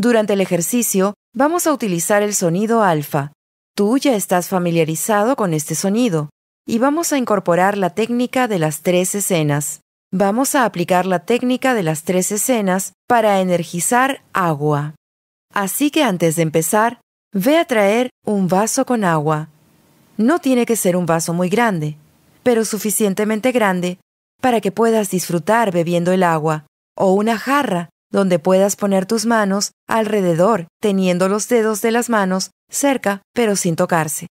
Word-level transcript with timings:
Durante 0.00 0.34
el 0.34 0.40
ejercicio, 0.40 1.14
vamos 1.34 1.66
a 1.66 1.72
utilizar 1.72 2.22
el 2.22 2.32
sonido 2.32 2.84
alfa. 2.84 3.32
Tú 3.74 3.98
ya 3.98 4.14
estás 4.14 4.48
familiarizado 4.48 5.34
con 5.34 5.52
este 5.52 5.74
sonido 5.74 6.30
y 6.64 6.78
vamos 6.78 7.12
a 7.12 7.18
incorporar 7.18 7.76
la 7.76 7.90
técnica 7.90 8.46
de 8.46 8.60
las 8.60 8.82
tres 8.82 9.16
escenas. 9.16 9.80
Vamos 10.12 10.54
a 10.54 10.64
aplicar 10.64 11.04
la 11.04 11.24
técnica 11.24 11.74
de 11.74 11.82
las 11.82 12.04
tres 12.04 12.30
escenas 12.30 12.92
para 13.08 13.40
energizar 13.40 14.22
agua. 14.32 14.94
Así 15.52 15.90
que 15.90 16.04
antes 16.04 16.36
de 16.36 16.42
empezar, 16.42 17.00
ve 17.32 17.58
a 17.58 17.64
traer 17.64 18.10
un 18.24 18.46
vaso 18.46 18.86
con 18.86 19.02
agua. 19.02 19.48
No 20.16 20.38
tiene 20.38 20.64
que 20.64 20.76
ser 20.76 20.96
un 20.96 21.06
vaso 21.06 21.34
muy 21.34 21.48
grande, 21.48 21.96
pero 22.44 22.64
suficientemente 22.64 23.50
grande 23.50 23.98
para 24.40 24.60
que 24.60 24.70
puedas 24.70 25.10
disfrutar 25.10 25.72
bebiendo 25.72 26.12
el 26.12 26.22
agua, 26.22 26.66
o 26.96 27.14
una 27.14 27.36
jarra 27.36 27.90
donde 28.10 28.38
puedas 28.38 28.76
poner 28.76 29.06
tus 29.06 29.26
manos 29.26 29.72
alrededor, 29.86 30.66
teniendo 30.80 31.28
los 31.28 31.48
dedos 31.48 31.82
de 31.82 31.90
las 31.90 32.08
manos 32.08 32.50
cerca 32.70 33.22
pero 33.34 33.56
sin 33.56 33.76
tocarse. 33.76 34.28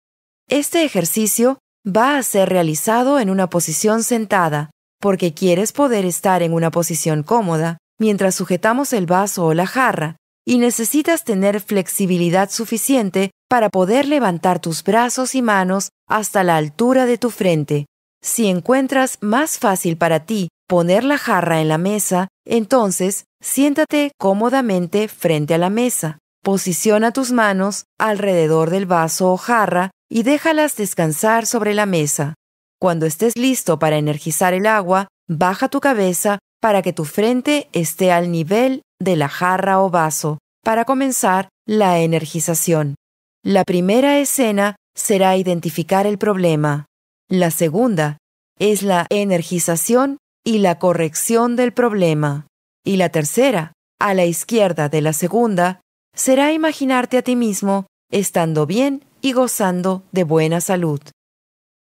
Este 0.48 0.84
ejercicio 0.84 1.58
va 1.86 2.16
a 2.16 2.22
ser 2.22 2.48
realizado 2.48 3.20
en 3.20 3.30
una 3.30 3.48
posición 3.48 4.02
sentada, 4.02 4.70
porque 5.00 5.34
quieres 5.34 5.72
poder 5.72 6.04
estar 6.04 6.42
en 6.42 6.52
una 6.52 6.70
posición 6.70 7.22
cómoda 7.22 7.78
mientras 7.98 8.34
sujetamos 8.34 8.92
el 8.92 9.06
vaso 9.06 9.46
o 9.46 9.54
la 9.54 9.66
jarra, 9.66 10.16
y 10.46 10.58
necesitas 10.58 11.24
tener 11.24 11.60
flexibilidad 11.60 12.50
suficiente 12.50 13.30
para 13.48 13.70
poder 13.70 14.06
levantar 14.06 14.60
tus 14.60 14.82
brazos 14.82 15.34
y 15.34 15.42
manos 15.42 15.90
hasta 16.08 16.44
la 16.44 16.56
altura 16.56 17.06
de 17.06 17.18
tu 17.18 17.30
frente. 17.30 17.86
Si 18.22 18.48
encuentras 18.48 19.18
más 19.20 19.58
fácil 19.58 19.96
para 19.96 20.24
ti 20.24 20.48
poner 20.66 21.04
la 21.04 21.18
jarra 21.18 21.60
en 21.60 21.68
la 21.68 21.78
mesa, 21.78 22.28
entonces 22.46 23.24
siéntate 23.40 24.12
cómodamente 24.18 25.08
frente 25.08 25.54
a 25.54 25.58
la 25.58 25.70
mesa. 25.70 26.18
Posiciona 26.42 27.12
tus 27.12 27.32
manos 27.32 27.84
alrededor 27.98 28.70
del 28.70 28.86
vaso 28.86 29.32
o 29.32 29.36
jarra 29.36 29.90
y 30.10 30.22
déjalas 30.22 30.76
descansar 30.76 31.46
sobre 31.46 31.74
la 31.74 31.86
mesa. 31.86 32.34
Cuando 32.80 33.06
estés 33.06 33.36
listo 33.36 33.78
para 33.78 33.96
energizar 33.96 34.52
el 34.52 34.66
agua, 34.66 35.08
baja 35.28 35.68
tu 35.68 35.80
cabeza 35.80 36.38
para 36.60 36.82
que 36.82 36.92
tu 36.92 37.04
frente 37.04 37.68
esté 37.72 38.12
al 38.12 38.30
nivel 38.30 38.82
de 39.00 39.16
la 39.16 39.28
jarra 39.28 39.80
o 39.80 39.90
vaso 39.90 40.38
para 40.62 40.84
comenzar 40.84 41.48
la 41.66 42.00
energización. 42.00 42.94
La 43.42 43.64
primera 43.64 44.18
escena 44.18 44.76
será 44.94 45.36
identificar 45.36 46.06
el 46.06 46.18
problema. 46.18 46.86
La 47.28 47.50
segunda 47.50 48.18
es 48.58 48.82
la 48.82 49.06
energización 49.10 50.18
y 50.44 50.58
la 50.58 50.78
corrección 50.78 51.56
del 51.56 51.72
problema. 51.72 52.46
Y 52.84 52.96
la 52.96 53.08
tercera, 53.08 53.72
a 53.98 54.14
la 54.14 54.26
izquierda 54.26 54.88
de 54.88 55.00
la 55.00 55.14
segunda, 55.14 55.80
será 56.14 56.52
imaginarte 56.52 57.18
a 57.18 57.22
ti 57.22 57.34
mismo 57.34 57.86
estando 58.10 58.66
bien 58.66 59.04
y 59.22 59.32
gozando 59.32 60.04
de 60.12 60.24
buena 60.24 60.60
salud. 60.60 61.00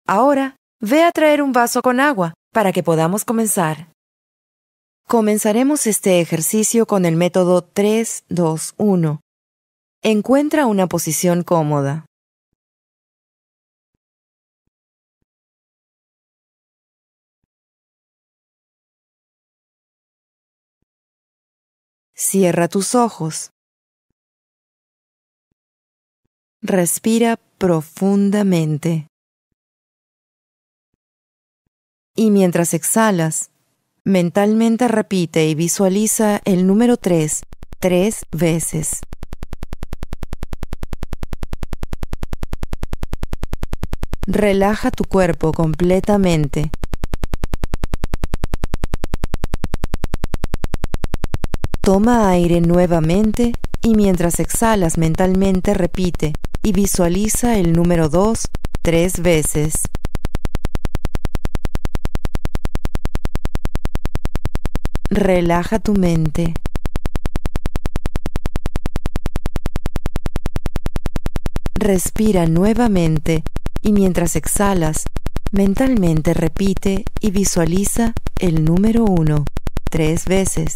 Ahora, 0.07 0.55
ve 0.79 1.03
a 1.03 1.11
traer 1.11 1.41
un 1.41 1.51
vaso 1.51 1.81
con 1.81 1.99
agua 1.99 2.35
para 2.53 2.71
que 2.71 2.83
podamos 2.83 3.25
comenzar. 3.25 3.87
Comenzaremos 5.07 5.87
este 5.87 6.21
ejercicio 6.21 6.85
con 6.85 7.05
el 7.05 7.15
método 7.15 7.67
3-2-1. 7.73 9.19
Encuentra 10.01 10.65
una 10.67 10.87
posición 10.87 11.43
cómoda. 11.43 12.05
Cierra 22.25 22.69
tus 22.69 22.95
ojos. 22.95 23.52
Respira 26.61 27.38
profundamente. 27.57 29.07
Y 32.15 32.31
mientras 32.31 32.73
exhalas, 32.73 33.52
mentalmente 34.05 34.87
repite 34.87 35.49
y 35.49 35.53
visualiza 35.53 36.42
el 36.45 36.65
número 36.65 36.95
3 36.95 37.43
tres 37.81 38.25
veces. 38.31 39.02
Relaja 44.25 44.92
tu 44.92 45.03
cuerpo 45.03 45.52
completamente. 45.52 46.71
Toma 51.86 52.30
aire 52.30 52.61
nuevamente 52.61 53.52
y 53.82 53.95
mientras 53.95 54.39
exhalas 54.39 54.98
mentalmente 54.98 55.73
repite 55.73 56.32
y 56.61 56.71
visualiza 56.71 57.58
el 57.58 57.73
número 57.73 58.08
2 58.08 58.39
tres 58.82 59.21
veces. 59.21 59.89
Relaja 65.10 65.80
tu 65.80 65.93
mente. 65.95 66.54
Respira 71.76 72.45
nuevamente 72.45 73.43
y 73.82 73.92
mientras 73.92 74.38
exhalas, 74.38 75.04
mentalmente 75.52 76.33
repite 76.33 77.04
y 77.20 77.32
visualiza 77.32 78.14
el 78.39 78.64
número 78.64 79.04
1 79.04 79.43
tres 79.92 80.23
veces. 80.27 80.76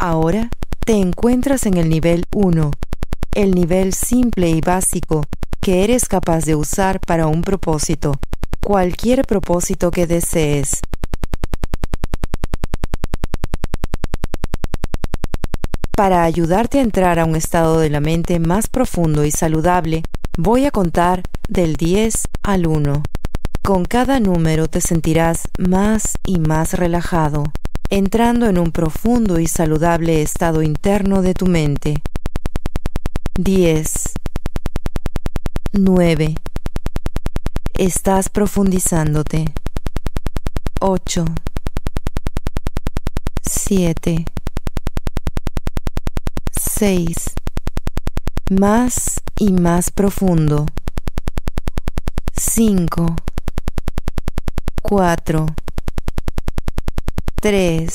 Ahora 0.00 0.48
te 0.86 0.92
encuentras 0.92 1.66
en 1.66 1.76
el 1.76 1.88
nivel 1.88 2.24
1, 2.32 2.70
el 3.34 3.50
nivel 3.50 3.92
simple 3.92 4.48
y 4.48 4.60
básico 4.60 5.24
que 5.60 5.82
eres 5.82 6.06
capaz 6.06 6.44
de 6.44 6.54
usar 6.54 7.00
para 7.00 7.26
un 7.26 7.42
propósito, 7.42 8.14
cualquier 8.64 9.26
propósito 9.26 9.90
que 9.90 10.06
desees. 10.06 10.82
Para 15.96 16.22
ayudarte 16.22 16.78
a 16.78 16.82
entrar 16.82 17.18
a 17.18 17.24
un 17.24 17.34
estado 17.34 17.80
de 17.80 17.90
la 17.90 17.98
mente 17.98 18.38
más 18.38 18.68
profundo 18.68 19.24
y 19.24 19.32
saludable, 19.32 20.04
voy 20.36 20.64
a 20.64 20.70
contar 20.70 21.24
del 21.48 21.74
10 21.74 22.28
al 22.44 22.68
1. 22.68 23.02
Con 23.64 23.84
cada 23.84 24.20
número 24.20 24.68
te 24.68 24.80
sentirás 24.80 25.48
más 25.58 26.18
y 26.24 26.38
más 26.38 26.74
relajado 26.74 27.50
entrando 27.90 28.46
en 28.46 28.58
un 28.58 28.70
profundo 28.70 29.38
y 29.38 29.46
saludable 29.46 30.22
estado 30.22 30.62
interno 30.62 31.22
de 31.22 31.34
tu 31.34 31.46
mente. 31.46 32.02
10. 33.34 34.12
9. 35.72 36.34
Estás 37.74 38.28
profundizándote. 38.28 39.46
8. 40.80 41.24
7. 43.42 44.24
6. 46.52 47.34
Más 48.50 49.20
y 49.38 49.52
más 49.52 49.90
profundo. 49.90 50.66
5. 52.36 53.16
4. 54.82 55.46
3. 57.40 57.92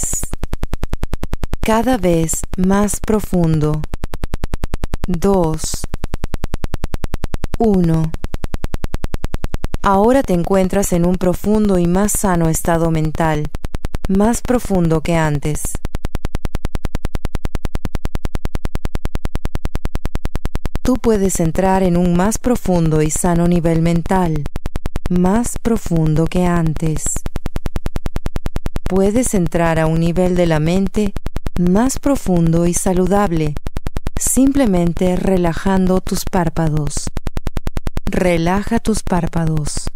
Cada 1.59 1.97
vez 1.97 2.43
más 2.55 3.01
profundo. 3.01 3.81
2. 5.05 5.81
1. 7.57 8.11
Ahora 9.81 10.23
te 10.23 10.31
encuentras 10.31 10.93
en 10.93 11.05
un 11.05 11.17
profundo 11.17 11.77
y 11.77 11.87
más 11.87 12.13
sano 12.13 12.47
estado 12.47 12.89
mental, 12.89 13.49
más 14.07 14.39
profundo 14.39 15.01
que 15.01 15.15
antes. 15.15 15.61
Tú 20.83 20.95
puedes 20.95 21.41
entrar 21.41 21.83
en 21.83 21.97
un 21.97 22.15
más 22.15 22.37
profundo 22.37 23.01
y 23.01 23.11
sano 23.11 23.49
nivel 23.49 23.81
mental, 23.81 24.45
más 25.09 25.57
profundo 25.59 26.27
que 26.27 26.45
antes 26.45 27.22
puedes 28.83 29.33
entrar 29.33 29.79
a 29.79 29.87
un 29.87 29.99
nivel 29.99 30.35
de 30.35 30.45
la 30.45 30.59
mente 30.59 31.13
más 31.59 31.99
profundo 31.99 32.65
y 32.65 32.73
saludable, 32.73 33.55
simplemente 34.19 35.15
relajando 35.15 36.01
tus 36.01 36.25
párpados. 36.25 37.09
Relaja 38.05 38.79
tus 38.79 39.03
párpados. 39.03 39.89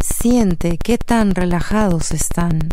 Siente 0.00 0.78
qué 0.78 0.98
tan 0.98 1.34
relajados 1.34 2.12
están. 2.12 2.70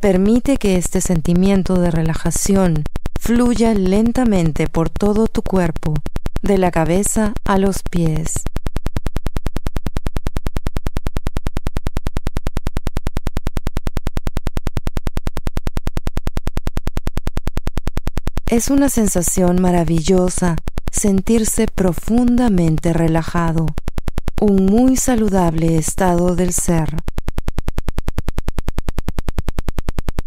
Permite 0.00 0.56
que 0.56 0.76
este 0.76 1.02
sentimiento 1.02 1.78
de 1.78 1.90
relajación 1.90 2.84
fluya 3.20 3.74
lentamente 3.74 4.66
por 4.66 4.88
todo 4.88 5.26
tu 5.26 5.42
cuerpo 5.42 5.94
de 6.40 6.56
la 6.56 6.70
cabeza 6.70 7.34
a 7.44 7.58
los 7.58 7.82
pies. 7.82 8.32
Es 18.46 18.68
una 18.68 18.88
sensación 18.88 19.60
maravillosa 19.60 20.56
sentirse 20.90 21.66
profundamente 21.66 22.92
relajado, 22.94 23.66
un 24.40 24.64
muy 24.66 24.96
saludable 24.96 25.76
estado 25.76 26.34
del 26.34 26.52
ser. 26.54 26.96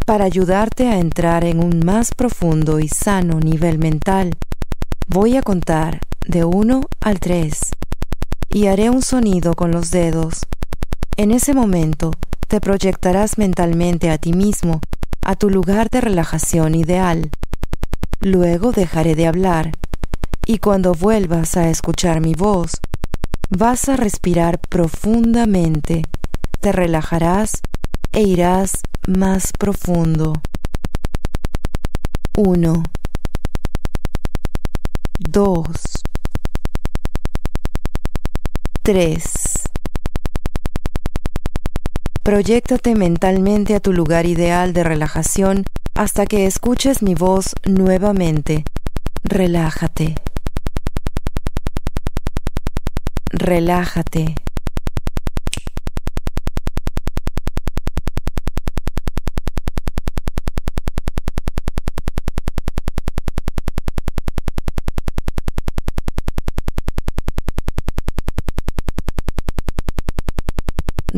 Para 0.05 0.25
ayudarte 0.25 0.89
a 0.89 0.99
entrar 0.99 1.45
en 1.45 1.63
un 1.63 1.79
más 1.79 2.11
profundo 2.13 2.79
y 2.79 2.89
sano 2.89 3.39
nivel 3.39 3.77
mental, 3.77 4.35
voy 5.07 5.37
a 5.37 5.41
contar 5.41 6.01
de 6.27 6.43
1 6.43 6.81
al 6.99 7.19
3 7.21 7.57
y 8.49 8.67
haré 8.67 8.89
un 8.89 9.01
sonido 9.01 9.53
con 9.53 9.71
los 9.71 9.91
dedos. 9.91 10.45
En 11.15 11.31
ese 11.31 11.53
momento 11.53 12.11
te 12.49 12.59
proyectarás 12.59 13.37
mentalmente 13.37 14.09
a 14.09 14.17
ti 14.17 14.33
mismo, 14.33 14.81
a 15.21 15.35
tu 15.35 15.49
lugar 15.49 15.89
de 15.89 16.01
relajación 16.01 16.75
ideal. 16.75 17.29
Luego 18.19 18.73
dejaré 18.73 19.15
de 19.15 19.27
hablar 19.27 19.71
y 20.45 20.57
cuando 20.57 20.93
vuelvas 20.93 21.55
a 21.55 21.69
escuchar 21.69 22.19
mi 22.19 22.35
voz, 22.35 22.71
vas 23.49 23.87
a 23.87 23.95
respirar 23.95 24.59
profundamente, 24.59 26.03
te 26.59 26.73
relajarás 26.73 27.61
e 28.11 28.23
irás 28.23 28.81
más 29.07 29.51
profundo. 29.57 30.41
1 32.35 32.83
2 35.19 35.67
3 38.81 39.63
Proyéctate 42.23 42.95
mentalmente 42.95 43.75
a 43.75 43.79
tu 43.79 43.93
lugar 43.93 44.25
ideal 44.25 44.73
de 44.73 44.83
relajación 44.83 45.65
hasta 45.93 46.25
que 46.25 46.45
escuches 46.47 47.03
mi 47.03 47.15
voz 47.15 47.55
nuevamente. 47.65 48.63
Relájate. 49.23 50.15
Relájate. 53.29 54.42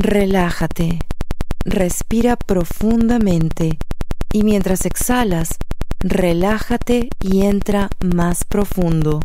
Relájate. 0.08 1.00
Respira 1.64 2.36
profundamente 2.36 3.80
y 4.32 4.44
mientras 4.44 4.86
exhalas, 4.86 5.56
relájate 5.98 7.10
y 7.20 7.42
entra 7.42 7.90
más 8.02 8.44
profundo. 8.46 9.22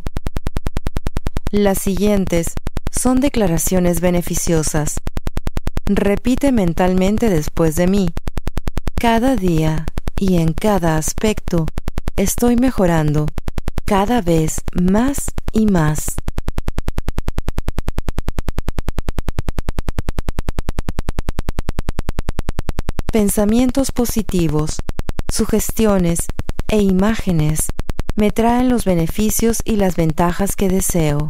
Las 1.50 1.80
siguientes 1.80 2.54
son 2.90 3.20
declaraciones 3.20 4.00
beneficiosas. 4.00 4.94
Repite 5.84 6.50
mentalmente 6.50 7.28
después 7.28 7.76
de 7.76 7.86
mí. 7.86 8.14
Cada 8.98 9.36
día 9.36 9.84
y 10.18 10.38
en 10.38 10.54
cada 10.54 10.96
aspecto 10.96 11.66
estoy 12.16 12.56
mejorando 12.56 13.26
cada 13.84 14.22
vez 14.22 14.62
más 14.72 15.26
y 15.52 15.66
más. 15.66 16.16
Pensamientos 23.12 23.90
positivos 23.90 24.76
sugestiones 25.28 26.28
e 26.68 26.80
imágenes 26.80 27.66
me 28.14 28.30
traen 28.30 28.68
los 28.68 28.84
beneficios 28.84 29.62
y 29.64 29.74
las 29.74 29.96
ventajas 29.96 30.54
que 30.54 30.68
deseo. 30.68 31.26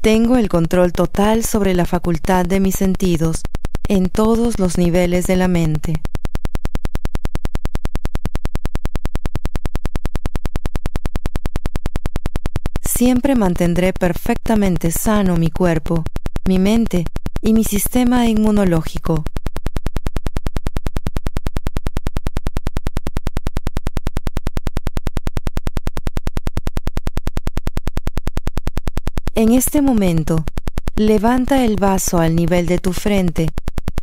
Tengo 0.00 0.38
el 0.38 0.48
control 0.48 0.94
total 0.94 1.44
sobre 1.44 1.74
la 1.74 1.84
facultad 1.84 2.46
de 2.46 2.60
mis 2.60 2.76
sentidos 2.76 3.42
en 3.88 4.08
todos 4.08 4.58
los 4.58 4.78
niveles 4.78 5.26
de 5.26 5.36
la 5.36 5.48
mente. 5.48 6.00
Siempre 12.96 13.34
mantendré 13.34 13.92
perfectamente 13.92 14.92
sano 14.92 15.36
mi 15.36 15.50
cuerpo 15.50 16.04
mi 16.46 16.60
mente 16.60 17.06
y 17.40 17.52
mi 17.52 17.64
sistema 17.64 18.28
inmunológico. 18.28 19.24
En 29.34 29.52
este 29.52 29.82
momento, 29.82 30.44
levanta 30.94 31.64
el 31.64 31.76
vaso 31.76 32.18
al 32.18 32.36
nivel 32.36 32.66
de 32.66 32.78
tu 32.78 32.92
frente 32.92 33.50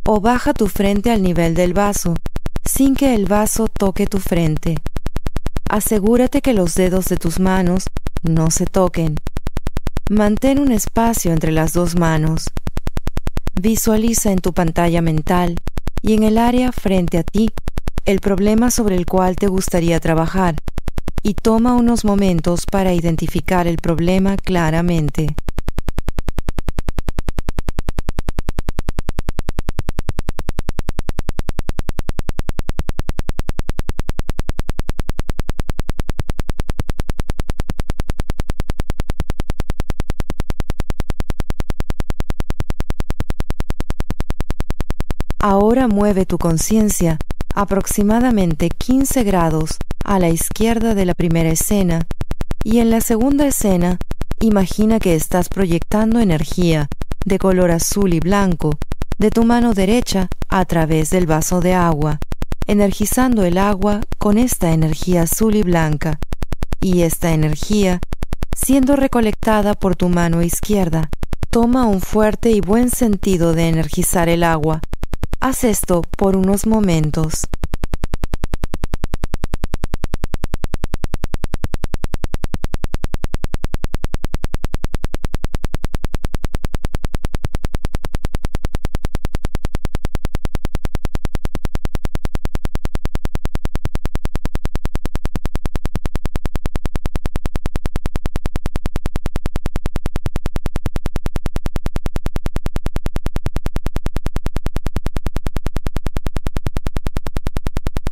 o 0.04 0.20
baja 0.20 0.52
tu 0.52 0.68
frente 0.68 1.10
al 1.10 1.22
nivel 1.22 1.54
del 1.54 1.72
vaso 1.72 2.14
sin 2.62 2.94
que 2.94 3.14
el 3.14 3.24
vaso 3.24 3.68
toque 3.68 4.06
tu 4.06 4.18
frente. 4.18 4.76
Asegúrate 5.70 6.42
que 6.42 6.52
los 6.52 6.74
dedos 6.74 7.06
de 7.06 7.16
tus 7.16 7.40
manos 7.40 7.84
no 8.22 8.50
se 8.50 8.66
toquen 8.66 9.16
Mantén 10.10 10.58
un 10.58 10.72
espacio 10.72 11.32
entre 11.32 11.52
las 11.52 11.72
dos 11.72 11.96
manos. 11.96 12.50
Visualiza 13.54 14.32
en 14.32 14.40
tu 14.40 14.52
pantalla 14.52 15.00
mental 15.00 15.60
y 16.02 16.12
en 16.12 16.24
el 16.24 16.36
área 16.36 16.72
frente 16.72 17.18
a 17.18 17.22
ti 17.22 17.50
el 18.04 18.20
problema 18.20 18.70
sobre 18.70 18.96
el 18.96 19.06
cual 19.06 19.36
te 19.36 19.46
gustaría 19.46 20.00
trabajar 20.00 20.56
y 21.22 21.34
toma 21.34 21.74
unos 21.74 22.04
momentos 22.04 22.66
para 22.66 22.92
identificar 22.92 23.66
el 23.66 23.78
problema 23.78 24.36
claramente. 24.36 25.34
Ahora 45.44 45.88
mueve 45.88 46.24
tu 46.24 46.38
conciencia 46.38 47.18
aproximadamente 47.52 48.68
15 48.68 49.24
grados 49.24 49.76
a 50.04 50.20
la 50.20 50.28
izquierda 50.28 50.94
de 50.94 51.04
la 51.04 51.14
primera 51.14 51.50
escena 51.50 52.06
y 52.62 52.78
en 52.78 52.90
la 52.90 53.00
segunda 53.00 53.48
escena 53.48 53.98
imagina 54.38 55.00
que 55.00 55.16
estás 55.16 55.48
proyectando 55.48 56.20
energía 56.20 56.86
de 57.24 57.40
color 57.40 57.72
azul 57.72 58.14
y 58.14 58.20
blanco 58.20 58.78
de 59.18 59.30
tu 59.32 59.42
mano 59.42 59.74
derecha 59.74 60.28
a 60.48 60.64
través 60.64 61.10
del 61.10 61.26
vaso 61.26 61.60
de 61.60 61.74
agua, 61.74 62.20
energizando 62.68 63.42
el 63.42 63.58
agua 63.58 64.02
con 64.18 64.38
esta 64.38 64.72
energía 64.72 65.22
azul 65.22 65.56
y 65.56 65.64
blanca, 65.64 66.20
y 66.80 67.02
esta 67.02 67.32
energía, 67.32 67.98
siendo 68.56 68.94
recolectada 68.94 69.74
por 69.74 69.96
tu 69.96 70.08
mano 70.08 70.40
izquierda, 70.40 71.10
toma 71.50 71.86
un 71.86 72.00
fuerte 72.00 72.52
y 72.52 72.60
buen 72.60 72.90
sentido 72.90 73.54
de 73.54 73.68
energizar 73.68 74.28
el 74.28 74.44
agua 74.44 74.82
Haz 75.44 75.64
esto 75.64 76.02
por 76.16 76.36
unos 76.36 76.68
momentos. 76.68 77.48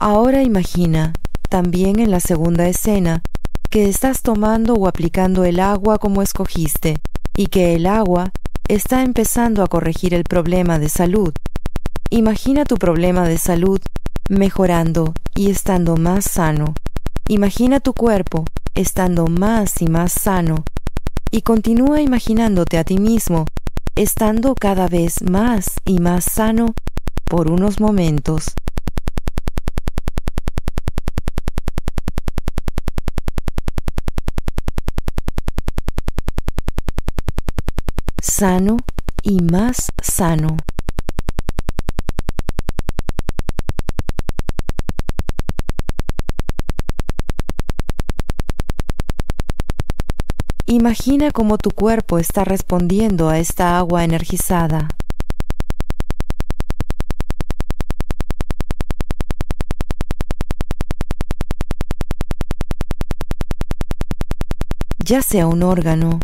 Ahora 0.02 0.42
imagina, 0.42 1.12
también 1.50 1.98
en 1.98 2.10
la 2.10 2.20
segunda 2.20 2.66
escena, 2.66 3.20
que 3.68 3.86
estás 3.86 4.22
tomando 4.22 4.72
o 4.72 4.88
aplicando 4.88 5.44
el 5.44 5.60
agua 5.60 5.98
como 5.98 6.22
escogiste 6.22 6.96
y 7.36 7.48
que 7.48 7.74
el 7.74 7.84
agua 7.84 8.32
está 8.66 9.02
empezando 9.02 9.62
a 9.62 9.66
corregir 9.66 10.14
el 10.14 10.24
problema 10.24 10.78
de 10.78 10.88
salud. 10.88 11.34
Imagina 12.08 12.64
tu 12.64 12.76
problema 12.76 13.28
de 13.28 13.36
salud 13.36 13.78
mejorando 14.30 15.12
y 15.34 15.50
estando 15.50 15.98
más 15.98 16.24
sano. 16.24 16.72
Imagina 17.28 17.78
tu 17.78 17.92
cuerpo 17.92 18.46
estando 18.74 19.26
más 19.26 19.82
y 19.82 19.88
más 19.88 20.12
sano 20.12 20.64
y 21.30 21.42
continúa 21.42 22.00
imaginándote 22.00 22.78
a 22.78 22.84
ti 22.84 22.96
mismo 22.96 23.44
estando 23.96 24.54
cada 24.54 24.88
vez 24.88 25.22
más 25.22 25.74
y 25.84 25.98
más 25.98 26.24
sano 26.24 26.72
por 27.26 27.50
unos 27.50 27.80
momentos. 27.80 28.54
Sano 38.40 38.78
y 39.22 39.42
más 39.42 39.92
sano. 40.00 40.56
Imagina 50.64 51.32
cómo 51.32 51.58
tu 51.58 51.70
cuerpo 51.70 52.18
está 52.18 52.44
respondiendo 52.44 53.28
a 53.28 53.38
esta 53.38 53.76
agua 53.76 54.04
energizada. 54.04 54.88
Ya 65.04 65.20
sea 65.20 65.46
un 65.46 65.62
órgano, 65.62 66.20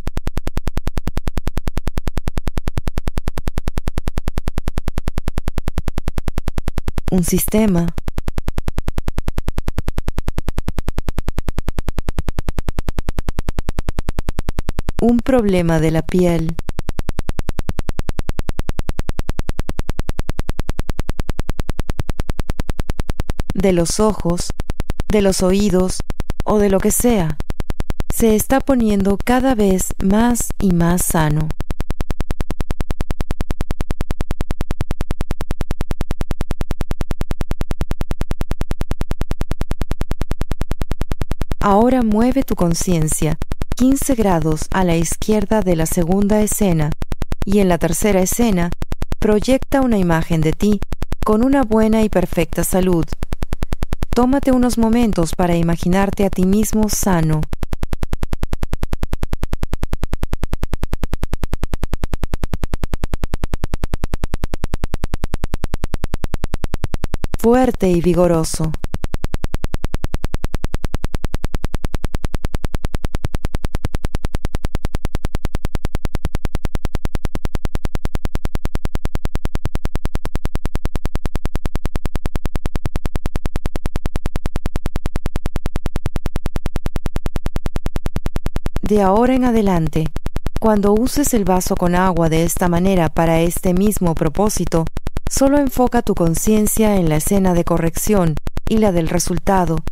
un 7.10 7.24
sistema, 7.24 7.86
un 15.00 15.18
problema 15.18 15.78
de 15.78 15.90
la 15.90 16.02
piel. 16.02 16.56
de 23.54 23.72
los 23.72 24.00
ojos, 24.00 24.52
de 25.08 25.22
los 25.22 25.42
oídos 25.42 26.00
o 26.44 26.58
de 26.58 26.68
lo 26.68 26.78
que 26.78 26.90
sea, 26.90 27.38
se 28.14 28.36
está 28.36 28.60
poniendo 28.60 29.16
cada 29.16 29.54
vez 29.54 29.94
más 30.02 30.52
y 30.60 30.72
más 30.72 31.02
sano. 31.02 31.48
Ahora 41.68 42.02
mueve 42.04 42.44
tu 42.44 42.54
conciencia 42.54 43.38
15 43.74 44.14
grados 44.14 44.68
a 44.70 44.84
la 44.84 44.94
izquierda 44.94 45.62
de 45.62 45.74
la 45.74 45.86
segunda 45.86 46.40
escena 46.40 46.92
y 47.44 47.58
en 47.58 47.68
la 47.68 47.76
tercera 47.76 48.20
escena 48.20 48.70
proyecta 49.18 49.80
una 49.80 49.98
imagen 49.98 50.42
de 50.42 50.52
ti 50.52 50.78
con 51.24 51.44
una 51.44 51.64
buena 51.64 52.04
y 52.04 52.08
perfecta 52.08 52.62
salud. 52.62 53.04
Tómate 54.14 54.52
unos 54.52 54.78
momentos 54.78 55.34
para 55.34 55.56
imaginarte 55.56 56.24
a 56.24 56.30
ti 56.30 56.46
mismo 56.46 56.88
sano. 56.88 57.40
Fuerte 67.40 67.88
y 67.88 68.00
vigoroso. 68.00 68.70
De 88.88 89.02
ahora 89.02 89.34
en 89.34 89.44
adelante, 89.44 90.12
cuando 90.60 90.94
uses 90.94 91.34
el 91.34 91.44
vaso 91.44 91.74
con 91.74 91.96
agua 91.96 92.28
de 92.28 92.44
esta 92.44 92.68
manera 92.68 93.08
para 93.08 93.40
este 93.40 93.74
mismo 93.74 94.14
propósito, 94.14 94.84
solo 95.28 95.58
enfoca 95.58 96.02
tu 96.02 96.14
conciencia 96.14 96.94
en 96.94 97.08
la 97.08 97.16
escena 97.16 97.52
de 97.52 97.64
corrección 97.64 98.36
y 98.68 98.78
la 98.78 98.92
del 98.92 99.08
resultado, 99.08 99.82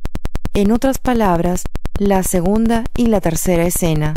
en 0.52 0.70
otras 0.70 0.98
palabras, 0.98 1.64
la 1.98 2.22
segunda 2.22 2.84
y 2.96 3.08
la 3.08 3.20
tercera 3.20 3.64
escena. 3.64 4.14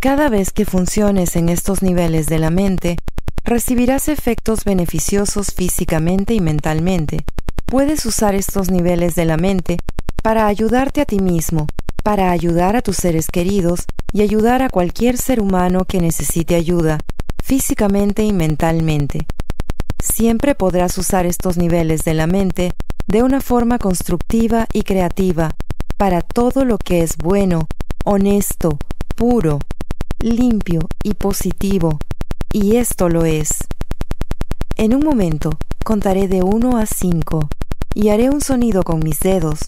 Cada 0.00 0.28
vez 0.28 0.52
que 0.52 0.64
funciones 0.64 1.34
en 1.34 1.48
estos 1.48 1.82
niveles 1.82 2.28
de 2.28 2.38
la 2.38 2.50
mente, 2.50 2.98
recibirás 3.42 4.06
efectos 4.06 4.62
beneficiosos 4.62 5.52
físicamente 5.52 6.34
y 6.34 6.40
mentalmente. 6.40 7.24
Puedes 7.64 8.06
usar 8.06 8.36
estos 8.36 8.70
niveles 8.70 9.16
de 9.16 9.24
la 9.24 9.36
mente 9.36 9.78
para 10.22 10.46
ayudarte 10.46 11.00
a 11.00 11.04
ti 11.04 11.18
mismo 11.18 11.66
para 12.06 12.30
ayudar 12.30 12.76
a 12.76 12.82
tus 12.82 12.98
seres 12.98 13.26
queridos 13.26 13.84
y 14.12 14.22
ayudar 14.22 14.62
a 14.62 14.68
cualquier 14.68 15.18
ser 15.18 15.40
humano 15.40 15.86
que 15.86 16.00
necesite 16.00 16.54
ayuda, 16.54 17.00
físicamente 17.42 18.22
y 18.22 18.32
mentalmente. 18.32 19.26
Siempre 19.98 20.54
podrás 20.54 20.96
usar 20.98 21.26
estos 21.26 21.56
niveles 21.56 22.04
de 22.04 22.14
la 22.14 22.28
mente 22.28 22.72
de 23.08 23.24
una 23.24 23.40
forma 23.40 23.80
constructiva 23.80 24.68
y 24.72 24.82
creativa 24.82 25.56
para 25.96 26.20
todo 26.20 26.64
lo 26.64 26.78
que 26.78 27.02
es 27.02 27.16
bueno, 27.16 27.66
honesto, 28.04 28.78
puro, 29.16 29.58
limpio 30.20 30.86
y 31.02 31.14
positivo, 31.14 31.98
y 32.52 32.76
esto 32.76 33.08
lo 33.08 33.24
es. 33.24 33.48
En 34.76 34.94
un 34.94 35.02
momento 35.02 35.58
contaré 35.84 36.28
de 36.28 36.44
1 36.44 36.78
a 36.78 36.86
5 36.86 37.48
y 37.94 38.10
haré 38.10 38.30
un 38.30 38.42
sonido 38.42 38.84
con 38.84 39.00
mis 39.00 39.18
dedos. 39.18 39.58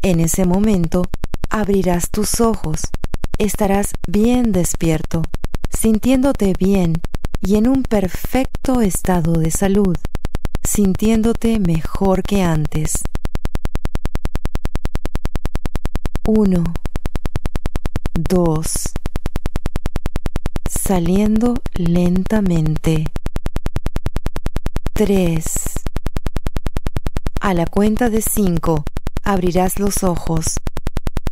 En 0.00 0.20
ese 0.20 0.46
momento 0.46 1.10
abrirás 1.50 2.10
tus 2.10 2.40
ojos, 2.40 2.80
estarás 3.38 3.92
bien 4.06 4.52
despierto, 4.52 5.22
sintiéndote 5.70 6.54
bien 6.58 7.00
y 7.40 7.56
en 7.56 7.68
un 7.68 7.82
perfecto 7.82 8.80
estado 8.80 9.32
de 9.32 9.50
salud, 9.50 9.96
sintiéndote 10.62 11.58
mejor 11.58 12.22
que 12.22 12.42
antes. 12.42 13.02
1, 16.26 16.64
2, 18.14 18.92
saliendo 20.68 21.54
lentamente. 21.74 23.06
3. 24.92 25.44
A 27.40 27.54
la 27.54 27.66
cuenta 27.66 28.10
de 28.10 28.20
5, 28.20 28.84
abrirás 29.22 29.78
los 29.78 30.02
ojos 30.02 30.58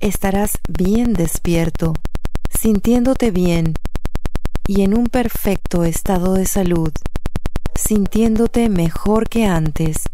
estarás 0.00 0.59
bien 0.69 1.12
despierto, 1.12 1.95
sintiéndote 2.50 3.31
bien 3.31 3.75
y 4.67 4.83
en 4.83 4.97
un 4.97 5.07
perfecto 5.07 5.85
estado 5.85 6.35
de 6.35 6.45
salud, 6.45 6.93
sintiéndote 7.75 8.69
mejor 8.69 9.29
que 9.29 9.47
antes, 9.47 10.09